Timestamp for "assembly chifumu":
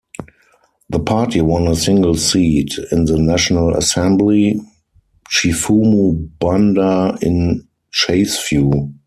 3.75-6.27